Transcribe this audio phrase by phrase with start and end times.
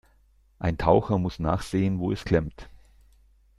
[0.57, 2.67] Ein Taucher muss nachsehen, wo es klemmt.